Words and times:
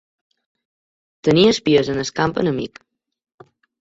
Tenir 1.29 1.43
espies 1.55 1.91
en 1.95 2.01
el 2.05 2.09
camp 2.21 2.33
enemic. 2.45 2.81